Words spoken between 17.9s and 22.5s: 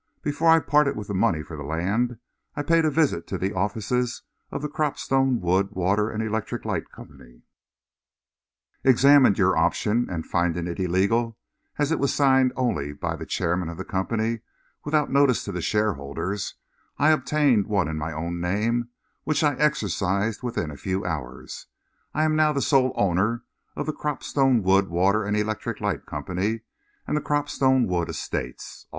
my own name, which I exercised within a few hours. I am